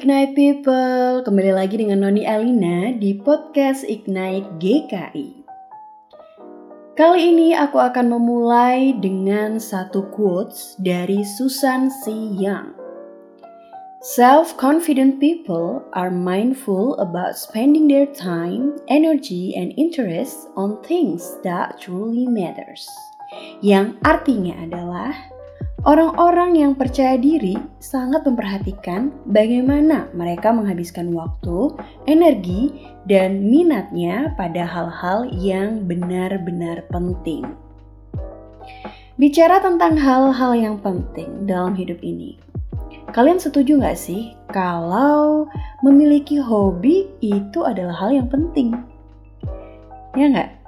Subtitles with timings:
[0.00, 5.44] Ignite People, kembali lagi dengan Noni Alina di podcast Ignite GKI.
[6.96, 12.16] Kali ini aku akan memulai dengan satu quotes dari Susan C.
[12.32, 12.72] Young.
[14.00, 22.24] Self-confident people are mindful about spending their time, energy, and interest on things that truly
[22.24, 22.88] matters.
[23.60, 25.12] Yang artinya adalah
[25.80, 31.72] Orang-orang yang percaya diri sangat memperhatikan bagaimana mereka menghabiskan waktu,
[32.04, 37.48] energi, dan minatnya pada hal-hal yang benar-benar penting.
[39.16, 42.36] Bicara tentang hal-hal yang penting dalam hidup ini,
[43.16, 45.48] kalian setuju gak sih kalau
[45.80, 48.76] memiliki hobi itu adalah hal yang penting?
[50.12, 50.60] Ya nggak?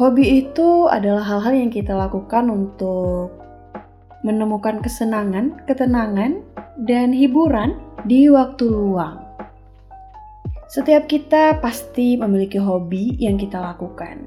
[0.00, 3.35] Hobi itu adalah hal-hal yang kita lakukan untuk
[4.24, 6.40] menemukan kesenangan, ketenangan,
[6.84, 9.26] dan hiburan di waktu luang.
[10.66, 14.26] Setiap kita pasti memiliki hobi yang kita lakukan,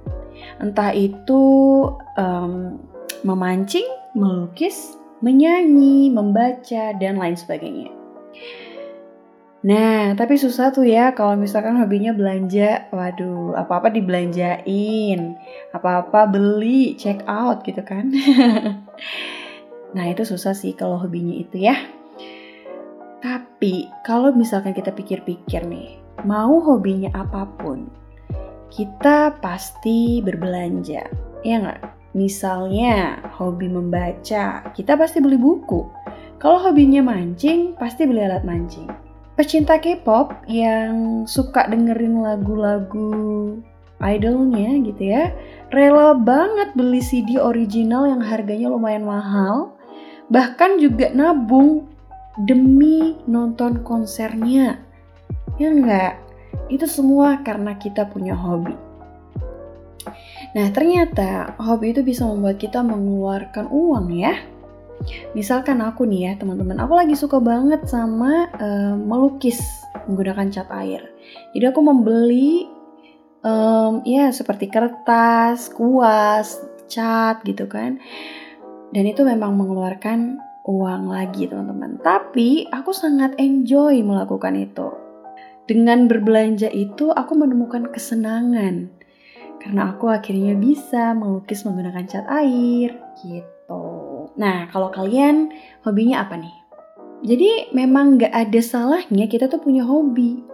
[0.63, 1.41] entah itu
[2.15, 2.79] um,
[3.27, 7.91] memancing, melukis, menyanyi, membaca, dan lain sebagainya.
[9.59, 12.87] Nah, tapi susah tuh ya kalau misalkan hobinya belanja.
[12.95, 15.35] Waduh, apa-apa dibelanjain,
[15.75, 18.07] apa-apa beli, check out gitu kan.
[19.97, 21.75] Nah itu susah sih kalau hobinya itu ya.
[23.19, 27.91] Tapi kalau misalkan kita pikir-pikir nih, mau hobinya apa pun,
[28.71, 31.03] kita pasti berbelanja,
[31.43, 31.81] ya nggak?
[32.15, 35.83] Misalnya hobi membaca, kita pasti beli buku.
[36.39, 38.87] Kalau hobinya mancing, pasti beli alat mancing.
[39.35, 43.59] Pecinta K-pop yang suka dengerin lagu-lagu
[43.99, 45.35] idolnya gitu ya,
[45.75, 49.75] rela banget beli CD original yang harganya lumayan mahal
[50.29, 51.89] bahkan juga nabung
[52.45, 54.79] demi nonton konsernya.
[55.59, 56.21] Ya enggak?
[56.71, 58.77] Itu semua karena kita punya hobi.
[60.55, 64.33] Nah, ternyata hobi itu bisa membuat kita mengeluarkan uang ya.
[65.33, 69.59] Misalkan aku nih ya, teman-teman, aku lagi suka banget sama uh, melukis
[70.07, 71.01] menggunakan cat air.
[71.53, 72.65] Jadi aku membeli
[73.45, 76.59] um, ya seperti kertas, kuas,
[76.89, 78.01] cat gitu kan
[78.89, 82.01] dan itu memang mengeluarkan uang lagi teman-teman.
[82.01, 84.89] Tapi aku sangat enjoy melakukan itu.
[85.69, 88.89] Dengan berbelanja itu aku menemukan kesenangan.
[89.59, 93.83] Karena aku akhirnya bisa melukis menggunakan cat air gitu.
[94.39, 95.53] Nah kalau kalian
[95.85, 96.55] hobinya apa nih?
[97.19, 100.48] Jadi memang gak ada salahnya kita tuh punya hobi.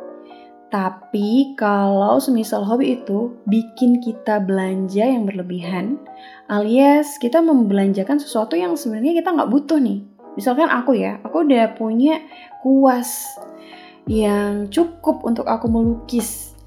[0.73, 6.01] Tapi kalau semisal hobi itu bikin kita belanja yang berlebihan,
[6.49, 10.01] alias kita membelanjakan sesuatu yang sebenarnya kita nggak butuh nih.
[10.35, 12.19] Misalkan aku ya, aku udah punya
[12.65, 13.37] kuas
[14.09, 16.57] yang cukup untuk aku melukis.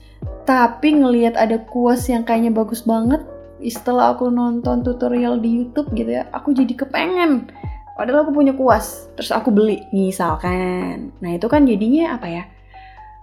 [0.48, 3.20] Tapi ngelihat ada kuas yang kayaknya bagus banget,
[3.60, 7.50] setelah aku nonton tutorial di YouTube gitu ya, aku jadi kepengen.
[7.98, 11.10] Padahal aku punya kuas, terus aku beli misalkan.
[11.18, 12.44] Nah itu kan jadinya apa ya?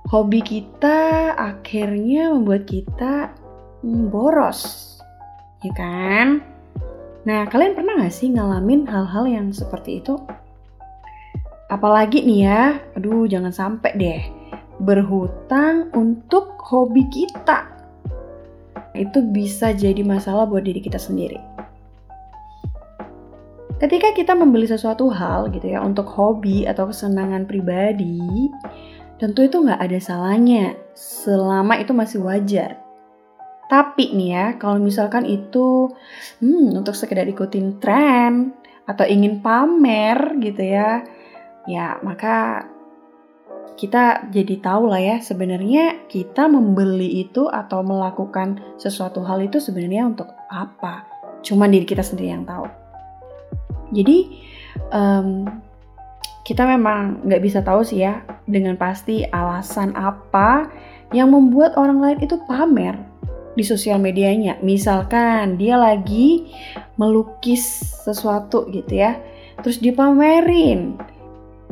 [0.05, 3.33] Hobi kita akhirnya membuat kita
[3.81, 4.93] hmm, boros,
[5.65, 6.45] ya kan?
[7.25, 10.21] Nah, kalian pernah gak sih ngalamin hal-hal yang seperti itu?
[11.73, 12.63] Apalagi nih ya,
[12.93, 14.21] aduh jangan sampai deh
[14.77, 17.65] berhutang untuk hobi kita.
[18.93, 21.41] Itu bisa jadi masalah buat diri kita sendiri.
[23.75, 28.47] Ketika kita membeli sesuatu hal gitu ya untuk hobi atau kesenangan pribadi,
[29.15, 32.83] Tentu itu nggak ada salahnya, selama itu masih wajar.
[33.65, 35.89] Tapi nih ya, kalau misalkan itu
[36.43, 38.53] hmm, untuk sekedar ikutin tren
[38.85, 41.01] atau ingin pamer gitu ya,
[41.65, 42.69] ya maka
[43.75, 50.07] kita jadi tahu lah ya sebenarnya kita membeli itu atau melakukan sesuatu hal itu sebenarnya
[50.07, 51.03] untuk apa.
[51.43, 52.65] Cuma diri kita sendiri yang tahu.
[53.91, 54.17] Jadi
[54.95, 55.45] um,
[56.45, 60.69] kita memang nggak bisa tahu sih ya dengan pasti alasan apa
[61.09, 62.93] yang membuat orang lain itu pamer
[63.57, 64.61] di sosial medianya.
[64.61, 66.45] Misalkan dia lagi
[67.01, 67.65] melukis
[68.05, 69.17] sesuatu gitu ya,
[69.65, 71.01] terus dipamerin.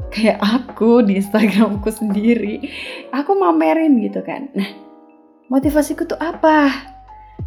[0.09, 2.65] Kayak aku di Instagramku sendiri,
[3.13, 4.49] aku mamerin gitu kan.
[4.57, 4.69] Nah,
[5.53, 6.69] motivasiku tuh apa?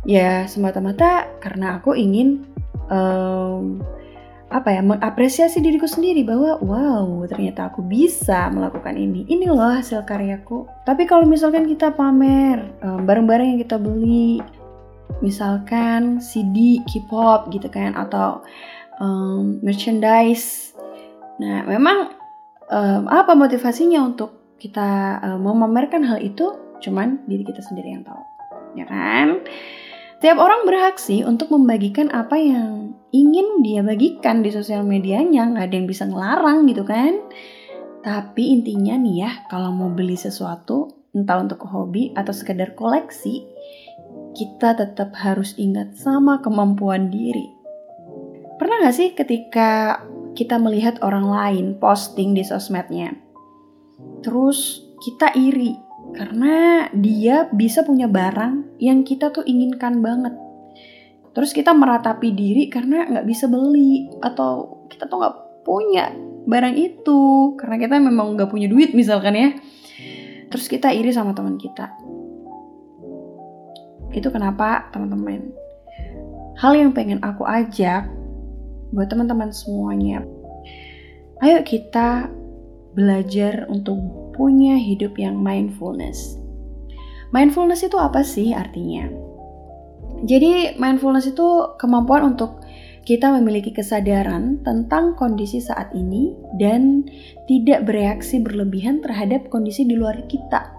[0.07, 2.47] Ya semata-mata karena aku ingin
[2.87, 3.83] um,
[4.47, 10.07] apa ya mengapresiasi diriku sendiri bahwa wow ternyata aku bisa melakukan ini ini loh hasil
[10.07, 14.39] karyaku tapi kalau misalkan kita pamer barang-barang yang kita beli
[15.19, 18.47] misalkan CD K-pop gitu kan atau
[19.03, 20.79] um, merchandise
[21.43, 22.15] nah memang
[22.71, 26.57] um, apa motivasinya untuk kita um, memamerkan hal itu?
[26.83, 28.23] Cuman diri kita sendiri yang tahu,
[28.77, 29.41] ya kan?
[30.17, 35.67] Tiap orang berhak sih untuk membagikan apa yang ingin dia bagikan di sosial medianya, nggak
[35.69, 37.21] ada yang bisa ngelarang gitu kan.
[38.01, 43.45] Tapi intinya nih ya, kalau mau beli sesuatu, entah untuk hobi atau sekedar koleksi,
[44.33, 47.53] kita tetap harus ingat sama kemampuan diri.
[48.57, 50.01] Pernah gak sih ketika
[50.33, 53.17] kita melihat orang lain posting di sosmednya,
[54.25, 55.86] terus kita iri
[56.17, 60.33] karena dia bisa punya barang yang kita tuh inginkan banget.
[61.37, 65.37] Terus kita meratapi diri karena nggak bisa beli atau kita tuh nggak
[65.69, 66.09] punya
[66.49, 69.49] barang itu karena kita memang nggak punya duit misalkan ya.
[70.49, 71.93] Terus kita iri sama teman kita.
[74.17, 75.53] Itu kenapa teman-teman?
[76.57, 78.09] Hal yang pengen aku ajak
[78.97, 80.25] buat teman-teman semuanya.
[81.45, 82.33] Ayo kita
[82.97, 86.37] belajar untuk punya hidup yang mindfulness.
[87.35, 89.11] Mindfulness itu apa sih artinya?
[90.25, 92.65] Jadi, mindfulness itu kemampuan untuk
[93.07, 97.07] kita memiliki kesadaran tentang kondisi saat ini dan
[97.47, 100.75] tidak bereaksi berlebihan terhadap kondisi di luar kita.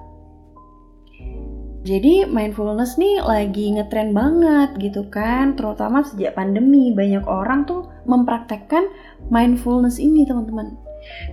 [1.88, 8.92] Jadi mindfulness nih lagi ngetren banget gitu kan, terutama sejak pandemi banyak orang tuh mempraktekkan
[9.32, 10.87] mindfulness ini teman-teman.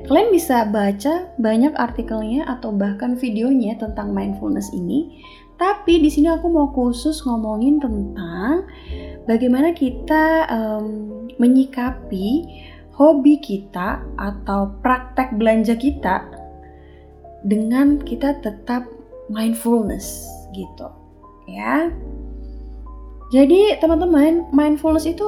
[0.05, 5.23] Kalian bisa baca banyak artikelnya atau bahkan videonya tentang mindfulness ini.
[5.55, 8.67] Tapi di sini aku mau khusus ngomongin tentang
[9.25, 10.87] bagaimana kita um,
[11.39, 12.43] menyikapi
[12.95, 16.27] hobi kita atau praktek belanja kita
[17.47, 18.87] dengan kita tetap
[19.31, 20.91] mindfulness gitu
[21.47, 21.91] ya.
[23.33, 25.27] Jadi teman-teman, mindfulness itu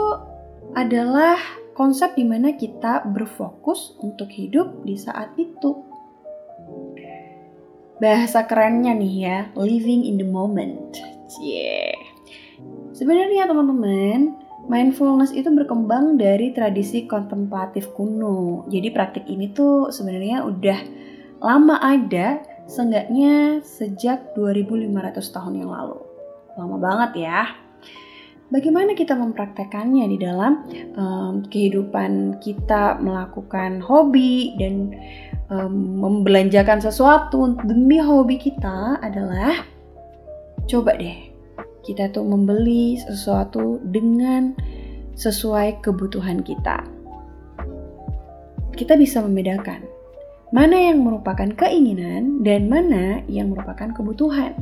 [0.79, 1.35] adalah
[1.77, 5.85] konsep di mana kita berfokus untuk hidup di saat itu.
[8.01, 10.97] Bahasa kerennya nih ya, living in the moment.
[11.37, 11.93] Yeah.
[12.97, 14.41] Sebenarnya teman-teman,
[14.73, 18.65] mindfulness itu berkembang dari tradisi kontemplatif kuno.
[18.73, 20.81] Jadi praktik ini tuh sebenarnya udah
[21.45, 26.01] lama ada, seenggaknya sejak 2500 tahun yang lalu.
[26.57, 27.66] Lama banget ya.
[28.47, 30.63] Bagaimana kita mempraktekannya di dalam
[30.95, 34.95] um, kehidupan kita melakukan hobi dan
[35.51, 39.67] um, membelanjakan sesuatu demi hobi kita adalah
[40.71, 41.35] coba deh
[41.83, 44.55] kita tuh membeli sesuatu dengan
[45.19, 46.87] sesuai kebutuhan kita.
[48.79, 49.87] Kita bisa membedakan
[50.55, 54.55] mana yang merupakan keinginan dan mana yang merupakan kebutuhan.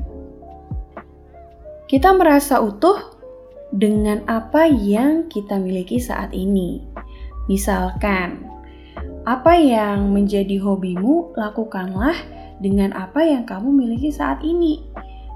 [1.85, 3.14] Kita merasa utuh
[3.75, 6.83] dengan apa yang kita miliki saat ini.
[7.51, 8.47] Misalkan,
[9.27, 12.15] apa yang menjadi hobimu, lakukanlah
[12.63, 14.85] dengan apa yang kamu miliki saat ini.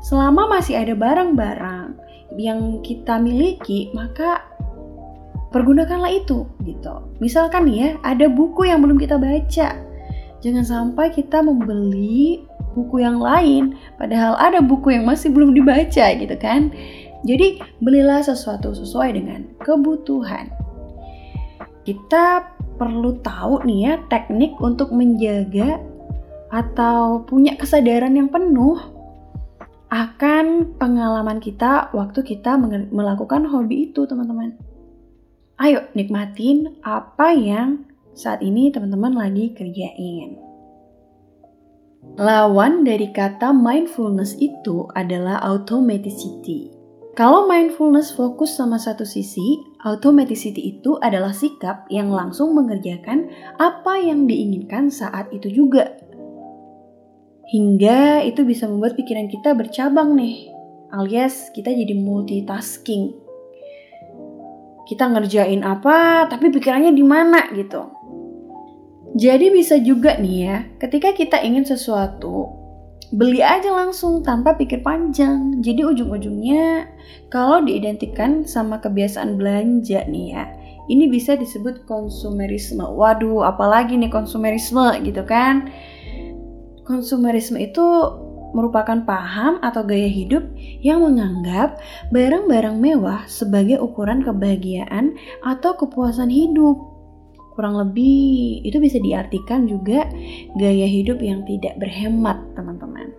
[0.06, 1.98] Selama masih ada barang-barang
[2.38, 4.46] yang kita miliki, maka
[5.50, 6.94] pergunakanlah itu gitu.
[7.18, 9.74] Misalkan ya, ada buku yang belum kita baca.
[10.38, 12.46] Jangan sampai kita membeli
[12.78, 16.70] buku yang lain padahal ada buku yang masih belum dibaca gitu kan.
[17.26, 20.54] Jadi, belilah sesuatu sesuai dengan kebutuhan.
[21.82, 22.46] Kita
[22.78, 25.82] perlu tahu nih ya teknik untuk menjaga
[26.52, 28.78] atau punya kesadaran yang penuh
[29.88, 32.60] akan pengalaman kita waktu kita
[32.92, 34.54] melakukan hobi itu, teman-teman.
[35.58, 40.38] Ayo nikmatin apa yang saat ini teman-teman lagi kerjain.
[42.14, 46.77] Lawan dari kata mindfulness itu adalah automaticity.
[47.18, 53.26] Kalau mindfulness fokus sama satu sisi, automaticity itu adalah sikap yang langsung mengerjakan
[53.58, 55.98] apa yang diinginkan saat itu juga.
[57.50, 60.46] Hingga itu bisa membuat pikiran kita bercabang nih,
[60.94, 63.10] alias kita jadi multitasking.
[64.86, 67.82] Kita ngerjain apa, tapi pikirannya di mana gitu.
[69.18, 72.67] Jadi bisa juga nih ya, ketika kita ingin sesuatu,
[73.14, 75.60] beli aja langsung tanpa pikir panjang.
[75.64, 76.88] Jadi ujung-ujungnya
[77.32, 80.44] kalau diidentikan sama kebiasaan belanja nih ya,
[80.92, 82.84] ini bisa disebut konsumerisme.
[82.84, 85.72] Waduh, apalagi nih konsumerisme gitu kan?
[86.84, 87.84] Konsumerisme itu
[88.56, 90.40] merupakan paham atau gaya hidup
[90.80, 91.76] yang menganggap
[92.08, 95.12] barang-barang mewah sebagai ukuran kebahagiaan
[95.44, 96.97] atau kepuasan hidup.
[97.58, 100.06] Kurang lebih itu bisa diartikan juga
[100.54, 103.10] gaya hidup yang tidak berhemat, teman-teman.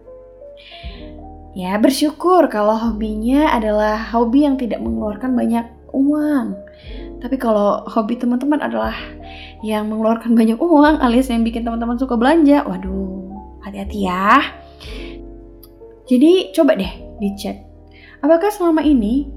[1.52, 6.56] Ya, bersyukur kalau hobinya adalah hobi yang tidak mengeluarkan banyak uang.
[7.20, 8.96] Tapi kalau hobi teman-teman adalah
[9.60, 13.28] yang mengeluarkan banyak uang alias yang bikin teman-teman suka belanja, waduh,
[13.68, 14.40] hati-hati ya.
[16.08, 17.60] Jadi coba deh dicek.
[18.24, 19.28] Apakah selama ini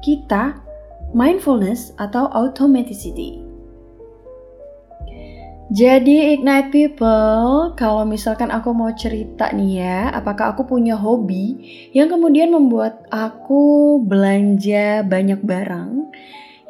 [0.00, 0.64] kita
[1.12, 3.45] mindfulness atau automaticity?
[5.76, 11.52] Jadi Ignite People, kalau misalkan aku mau cerita nih ya, apakah aku punya hobi
[11.92, 16.08] yang kemudian membuat aku belanja banyak barang?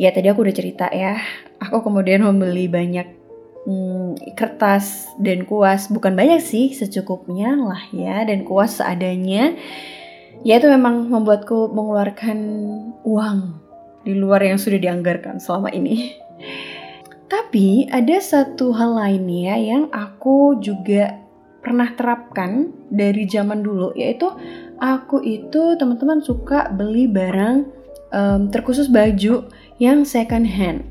[0.03, 1.23] Ya tadi aku udah cerita ya,
[1.63, 3.07] aku kemudian membeli banyak
[3.71, 9.55] hmm, kertas dan kuas, bukan banyak sih, secukupnya lah ya, dan kuas seadanya.
[10.43, 12.39] Ya itu memang membuatku mengeluarkan
[13.07, 13.39] uang
[14.03, 16.26] di luar yang sudah dianggarkan selama ini.
[17.27, 21.19] Tapi ada satu hal lainnya yang aku juga
[21.59, 24.31] pernah terapkan dari zaman dulu yaitu
[24.79, 27.67] aku itu teman-teman suka beli barang
[28.15, 29.51] um, terkhusus baju
[29.83, 30.87] yang second hand.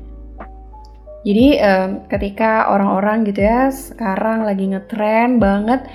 [1.24, 5.88] Jadi um, ketika orang-orang gitu ya sekarang lagi ngetren banget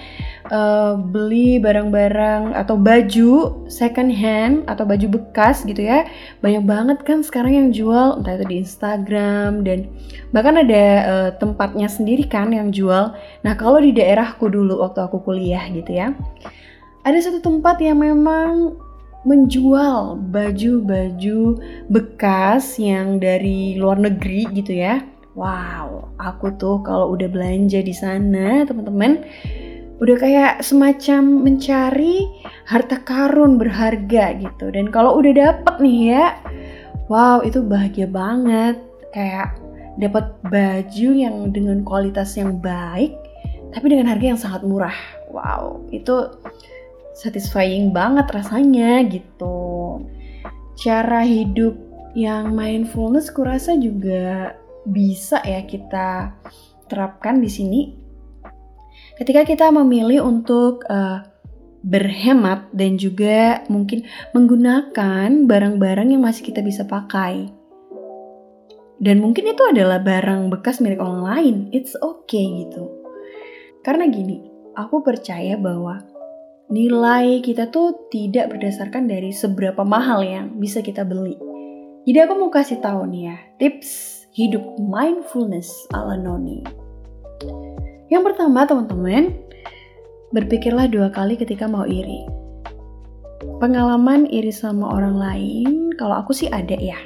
[0.51, 6.05] uh, beli barang-barang atau baju second hand atau baju bekas gitu ya
[6.43, 9.87] banyak banget kan sekarang yang jual entah itu di Instagram dan
[10.35, 15.23] bahkan ada uh, tempatnya sendiri kan yang jual nah kalau di daerahku dulu waktu aku
[15.23, 16.11] kuliah gitu ya
[17.01, 18.77] ada satu tempat yang memang
[19.21, 21.61] menjual baju-baju
[21.93, 25.05] bekas yang dari luar negeri gitu ya.
[25.31, 29.23] Wow, aku tuh kalau udah belanja di sana, teman-teman,
[30.01, 32.25] udah kayak semacam mencari
[32.65, 34.73] harta karun berharga gitu.
[34.73, 36.25] Dan kalau udah dapet nih ya
[37.05, 38.81] wow itu bahagia banget.
[39.13, 39.61] Kayak
[40.01, 43.13] dapat baju yang dengan kualitas yang baik
[43.71, 44.97] tapi dengan harga yang sangat murah.
[45.29, 46.33] Wow itu
[47.13, 50.01] satisfying banget rasanya gitu.
[50.81, 51.77] Cara hidup
[52.17, 56.33] yang mindfulness kurasa juga bisa ya kita
[56.89, 58.00] terapkan di sini
[59.21, 61.21] ketika kita memilih untuk uh,
[61.85, 64.01] berhemat dan juga mungkin
[64.33, 67.53] menggunakan barang-barang yang masih kita bisa pakai.
[68.97, 71.55] Dan mungkin itu adalah barang bekas milik orang lain.
[71.69, 72.89] It's okay gitu.
[73.85, 74.41] Karena gini,
[74.73, 76.01] aku percaya bahwa
[76.73, 81.37] nilai kita tuh tidak berdasarkan dari seberapa mahal yang bisa kita beli.
[82.09, 83.89] Jadi aku mau kasih tahu nih ya, tips
[84.33, 86.80] hidup mindfulness ala Noni.
[88.11, 89.31] Yang pertama teman-teman,
[90.35, 92.27] berpikirlah dua kali ketika mau iri.
[93.63, 96.99] Pengalaman iri sama orang lain, kalau aku sih ada ya.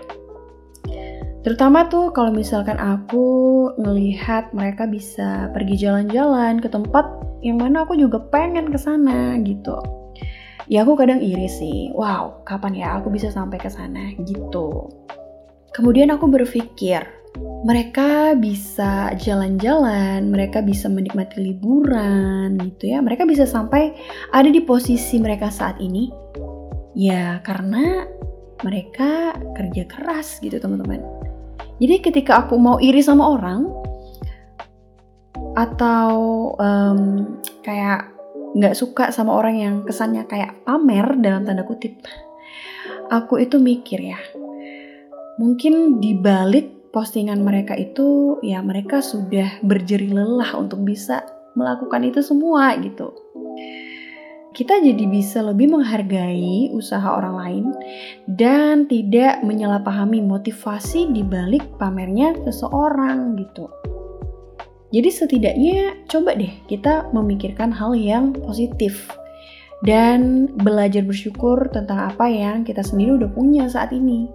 [1.45, 7.05] Terutama tuh kalau misalkan aku ngelihat mereka bisa pergi jalan-jalan ke tempat
[7.45, 9.77] yang mana aku juga pengen ke sana gitu.
[10.65, 11.93] Ya aku kadang iri sih.
[11.93, 14.89] Wow, kapan ya aku bisa sampai ke sana gitu.
[15.69, 17.05] Kemudian aku berpikir,
[17.65, 23.01] mereka bisa jalan-jalan, mereka bisa menikmati liburan gitu ya.
[23.01, 23.97] Mereka bisa sampai
[24.29, 26.13] ada di posisi mereka saat ini.
[26.95, 28.07] Ya, karena
[28.63, 31.03] mereka kerja keras gitu, teman-teman.
[31.81, 33.67] Jadi ketika aku mau iri sama orang
[35.59, 36.11] atau
[36.55, 36.99] um,
[37.59, 38.15] kayak
[38.55, 41.99] nggak suka sama orang yang kesannya kayak pamer dalam tanda kutip,
[43.11, 44.19] aku itu mikir ya,
[45.35, 51.27] mungkin dibalik postingan mereka itu ya mereka sudah berjeri lelah untuk bisa
[51.59, 53.11] melakukan itu semua gitu.
[54.55, 57.65] Kita jadi bisa lebih menghargai usaha orang lain
[58.31, 63.67] dan tidak menyalahpahami motivasi di balik pamernya seseorang gitu.
[64.95, 69.11] Jadi setidaknya coba deh kita memikirkan hal yang positif
[69.83, 74.31] dan belajar bersyukur tentang apa yang kita sendiri udah punya saat ini.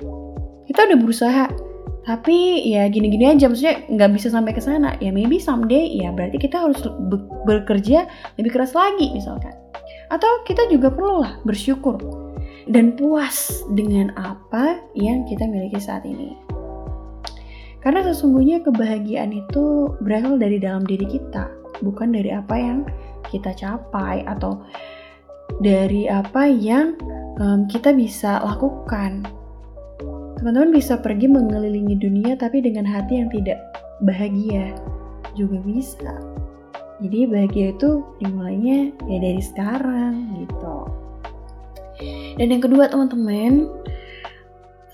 [0.68, 1.69] Kita udah berusaha
[2.00, 4.96] tapi ya gini-gini aja maksudnya nggak bisa sampai ke sana.
[5.04, 6.80] Ya maybe someday ya berarti kita harus
[7.12, 8.08] be bekerja
[8.40, 9.52] lebih keras lagi misalkan.
[10.08, 12.00] Atau kita juga perlu lah bersyukur
[12.72, 16.34] dan puas dengan apa yang kita miliki saat ini.
[17.80, 21.48] Karena sesungguhnya kebahagiaan itu berasal dari dalam diri kita
[21.80, 22.84] bukan dari apa yang
[23.28, 24.60] kita capai atau
[25.60, 26.96] dari apa yang
[27.40, 29.24] um, kita bisa lakukan
[30.40, 33.60] Teman-teman bisa pergi mengelilingi dunia tapi dengan hati yang tidak
[34.00, 34.72] bahagia
[35.36, 36.16] juga bisa.
[37.04, 40.76] Jadi bahagia itu dimulainya ya dari sekarang gitu.
[42.40, 43.68] Dan yang kedua teman-teman,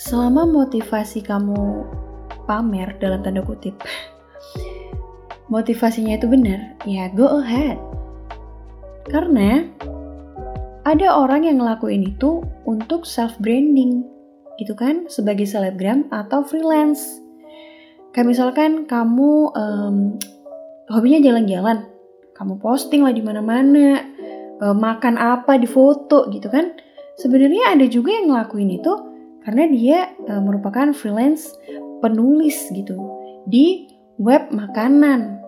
[0.02, 1.86] selama motivasi kamu
[2.50, 3.78] pamer dalam tanda kutip,
[5.54, 7.78] motivasinya itu benar, ya go ahead.
[9.06, 9.62] Karena
[10.82, 14.15] ada orang yang ngelakuin itu untuk self branding
[14.56, 17.20] gitu kan sebagai selebgram atau freelance.
[18.12, 19.96] Kayak misalkan kamu um,
[20.88, 21.84] hobinya jalan-jalan,
[22.32, 24.00] kamu posting lah di mana-mana,
[24.64, 26.72] uh, makan apa di foto gitu kan.
[27.16, 28.92] Sebenarnya ada juga yang ngelakuin itu
[29.44, 29.98] karena dia
[30.28, 31.52] uh, merupakan freelance
[32.00, 32.96] penulis gitu
[33.48, 35.45] di web makanan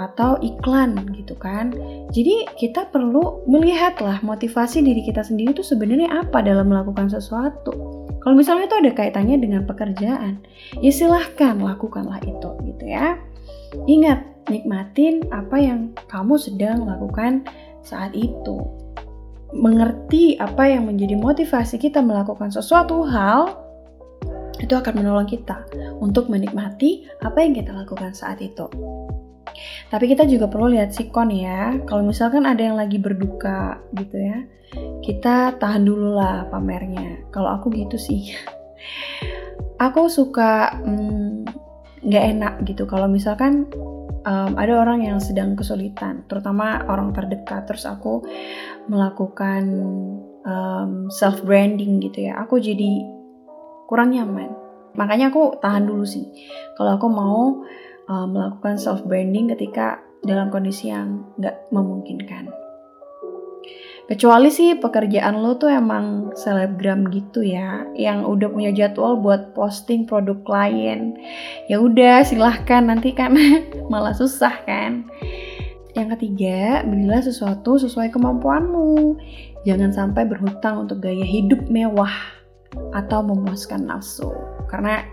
[0.00, 1.76] atau iklan gitu kan.
[2.08, 8.06] Jadi kita perlu melihatlah motivasi diri kita sendiri itu sebenarnya apa dalam melakukan sesuatu.
[8.20, 10.44] Kalau misalnya itu ada kaitannya dengan pekerjaan,
[10.80, 13.16] ya silahkan lakukanlah itu gitu ya.
[13.88, 17.44] Ingat, nikmatin apa yang kamu sedang lakukan
[17.80, 18.60] saat itu.
[19.50, 23.56] Mengerti apa yang menjadi motivasi kita melakukan sesuatu hal
[24.60, 25.64] itu akan menolong kita
[25.98, 28.68] untuk menikmati apa yang kita lakukan saat itu.
[29.90, 31.76] Tapi kita juga perlu lihat sikon ya.
[31.84, 34.38] Kalau misalkan ada yang lagi berduka gitu ya,
[35.02, 37.30] kita tahan dulu lah pamernya.
[37.34, 38.34] Kalau aku gitu sih.
[39.80, 41.48] aku suka mm,
[42.04, 43.64] nggak mm, enak gitu kalau misalkan
[44.24, 48.24] um, ada orang yang sedang kesulitan, terutama orang terdekat, terus aku
[48.88, 49.64] melakukan
[50.44, 53.04] um, self branding gitu ya, aku jadi
[53.88, 54.52] kurang nyaman.
[54.98, 56.26] Makanya aku tahan dulu sih.
[56.74, 57.62] Kalau aku mau
[58.10, 62.50] uh, melakukan self branding ketika dalam kondisi yang nggak memungkinkan.
[64.10, 70.02] Kecuali sih pekerjaan lo tuh emang selebgram gitu ya, yang udah punya jadwal buat posting
[70.02, 71.14] produk klien.
[71.70, 73.38] Ya udah silahkan nanti kan
[73.92, 75.06] malah susah kan.
[75.94, 79.14] Yang ketiga, belilah sesuatu sesuai kemampuanmu.
[79.62, 82.10] Jangan sampai berhutang untuk gaya hidup mewah
[82.90, 84.30] atau memuaskan nafsu.
[84.66, 85.06] Karena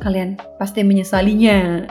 [0.00, 1.86] kalian pasti menyesalinya.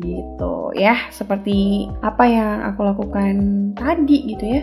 [0.00, 3.34] Gitu ya seperti apa yang aku lakukan
[3.76, 4.62] tadi gitu ya.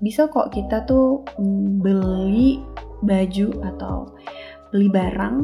[0.00, 2.64] Bisa kok kita tuh mm, beli
[3.04, 3.94] baju atau
[4.72, 5.36] beli barang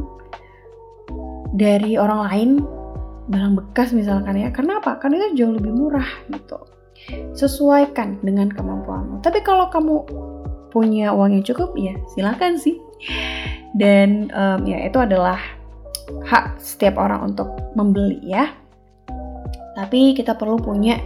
[1.56, 2.50] dari orang lain
[3.30, 4.50] barang bekas misalkan ya.
[4.50, 4.98] Karena apa?
[4.98, 6.58] Karena itu jauh lebih murah gitu.
[7.36, 9.20] Sesuaikan dengan kemampuanmu.
[9.20, 10.02] Tapi kalau kamu
[10.72, 12.80] punya uang yang cukup ya silakan sih.
[13.76, 15.36] Dan um, ya itu adalah
[16.26, 18.52] hak setiap orang untuk membeli ya.
[19.76, 20.96] Tapi kita perlu punya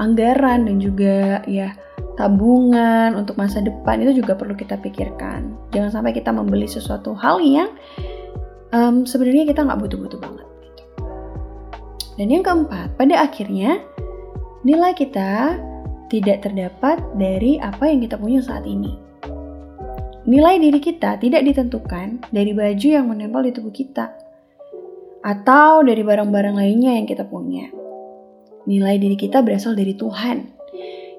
[0.00, 1.72] anggaran dan juga ya
[2.16, 5.52] tabungan untuk masa depan itu juga perlu kita pikirkan.
[5.70, 7.68] Jangan sampai kita membeli sesuatu hal yang
[8.72, 10.46] um, sebenarnya kita nggak butuh-butuh banget.
[10.64, 10.82] Gitu.
[12.16, 13.84] Dan yang keempat, pada akhirnya
[14.64, 15.60] nilai kita
[16.08, 18.96] tidak terdapat dari apa yang kita punya saat ini.
[20.26, 24.10] Nilai diri kita tidak ditentukan dari baju yang menempel di tubuh kita,
[25.24, 27.70] atau dari barang-barang lainnya yang kita punya.
[28.66, 30.56] Nilai diri kita berasal dari Tuhan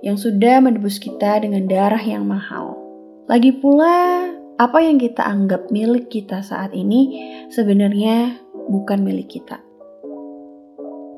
[0.03, 2.77] yang sudah menebus kita dengan darah yang mahal.
[3.25, 4.29] Lagi pula,
[4.59, 9.63] apa yang kita anggap milik kita saat ini sebenarnya bukan milik kita.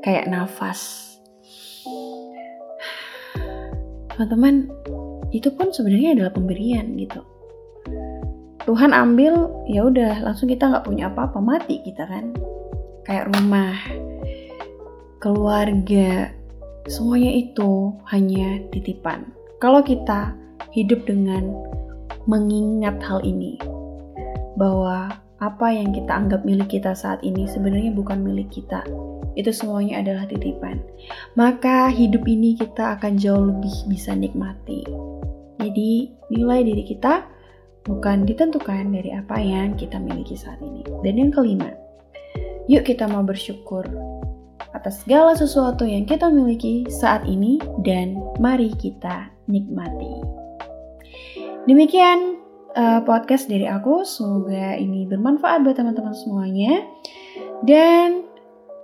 [0.06, 1.12] Kayak nafas.
[4.16, 4.68] Teman-teman,
[5.32, 7.24] itu pun sebenarnya adalah pemberian gitu.
[8.68, 12.36] Tuhan ambil, ya udah langsung kita nggak punya apa-apa, mati kita kan
[13.10, 13.74] kayak rumah,
[15.18, 16.30] keluarga,
[16.86, 19.26] semuanya itu hanya titipan.
[19.58, 20.38] Kalau kita
[20.70, 21.50] hidup dengan
[22.30, 23.58] mengingat hal ini,
[24.62, 25.10] bahwa
[25.42, 28.86] apa yang kita anggap milik kita saat ini sebenarnya bukan milik kita.
[29.34, 30.78] Itu semuanya adalah titipan.
[31.34, 34.86] Maka hidup ini kita akan jauh lebih bisa nikmati.
[35.58, 37.26] Jadi nilai diri kita
[37.88, 40.84] bukan ditentukan dari apa yang kita miliki saat ini.
[41.02, 41.72] Dan yang kelima,
[42.70, 43.82] Yuk kita mau bersyukur
[44.78, 50.22] atas segala sesuatu yang kita miliki saat ini dan mari kita nikmati.
[51.66, 52.38] Demikian
[52.78, 56.86] uh, podcast dari aku, semoga ini bermanfaat buat teman-teman semuanya.
[57.66, 58.30] Dan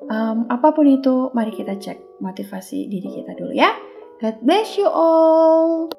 [0.09, 3.69] um, apa pun itu, mari kita cek motivasi diri kita dulu ya.
[4.17, 5.93] God bless you all.